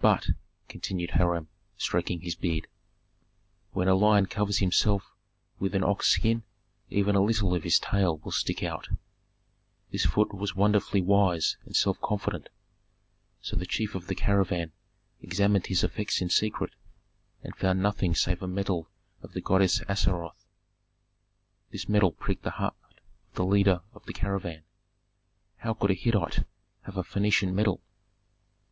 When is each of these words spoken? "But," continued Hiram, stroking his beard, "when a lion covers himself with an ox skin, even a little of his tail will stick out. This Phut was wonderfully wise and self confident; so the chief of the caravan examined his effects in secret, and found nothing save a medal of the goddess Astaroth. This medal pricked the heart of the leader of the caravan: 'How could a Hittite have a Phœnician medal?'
"But," 0.00 0.26
continued 0.68 1.10
Hiram, 1.10 1.46
stroking 1.76 2.22
his 2.22 2.34
beard, 2.34 2.66
"when 3.70 3.86
a 3.86 3.94
lion 3.94 4.26
covers 4.26 4.58
himself 4.58 5.12
with 5.60 5.72
an 5.76 5.84
ox 5.84 6.08
skin, 6.08 6.42
even 6.90 7.14
a 7.14 7.22
little 7.22 7.54
of 7.54 7.62
his 7.62 7.78
tail 7.78 8.18
will 8.18 8.32
stick 8.32 8.64
out. 8.64 8.88
This 9.92 10.04
Phut 10.04 10.34
was 10.34 10.56
wonderfully 10.56 11.00
wise 11.00 11.58
and 11.64 11.76
self 11.76 12.00
confident; 12.00 12.48
so 13.40 13.54
the 13.54 13.64
chief 13.64 13.94
of 13.94 14.08
the 14.08 14.16
caravan 14.16 14.72
examined 15.20 15.68
his 15.68 15.84
effects 15.84 16.20
in 16.20 16.28
secret, 16.28 16.72
and 17.44 17.54
found 17.54 17.80
nothing 17.80 18.16
save 18.16 18.42
a 18.42 18.48
medal 18.48 18.88
of 19.22 19.32
the 19.32 19.40
goddess 19.40 19.80
Astaroth. 19.88 20.44
This 21.70 21.88
medal 21.88 22.10
pricked 22.10 22.42
the 22.42 22.50
heart 22.50 22.74
of 23.28 23.34
the 23.36 23.44
leader 23.44 23.82
of 23.94 24.06
the 24.06 24.12
caravan: 24.12 24.64
'How 25.58 25.72
could 25.72 25.92
a 25.92 25.94
Hittite 25.94 26.44
have 26.80 26.96
a 26.96 27.04
Phœnician 27.04 27.52
medal?' 27.54 27.80